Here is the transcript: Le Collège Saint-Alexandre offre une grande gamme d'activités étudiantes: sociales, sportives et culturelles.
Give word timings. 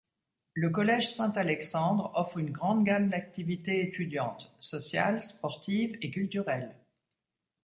Le 0.55 0.71
Collège 0.71 1.13
Saint-Alexandre 1.13 2.09
offre 2.15 2.39
une 2.39 2.49
grande 2.49 2.83
gamme 2.83 3.09
d'activités 3.09 3.83
étudiantes: 3.83 4.51
sociales, 4.59 5.21
sportives 5.21 5.95
et 6.01 6.09
culturelles. 6.09 6.75